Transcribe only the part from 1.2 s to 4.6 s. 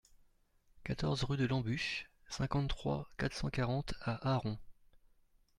rue de l'Embûche, cinquante-trois, quatre cent quarante à Aron